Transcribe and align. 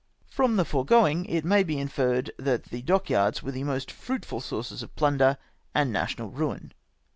From 0.31 0.55
the 0.55 0.65
foregoing 0.65 1.25
it 1.25 1.45
may 1.45 1.61
be 1.61 1.77
inferred 1.77 2.31
that 2.39 2.63
the 2.71 2.81
dockyards 2.81 3.43
were 3.43 3.51
the 3.51 3.63
most 3.63 3.91
fruitful 3.91 4.41
sources 4.41 4.81
of 4.81 4.95
plunder 4.95 5.37
and 5.75 5.93
national 5.93 6.29
ruin." 6.31 6.73